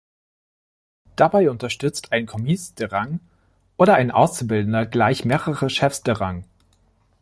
Dabei 1.15 1.51
unterstützt 1.51 2.11
ein 2.11 2.25
Commis 2.25 2.73
de 2.73 2.87
Rang 2.89 3.19
oder 3.77 3.93
ein 3.93 4.09
Auszubildender 4.09 4.87
gleich 4.87 5.25
mehrere 5.25 5.69
Chefs 5.69 6.01
de 6.01 6.15
Rang. 6.15 6.43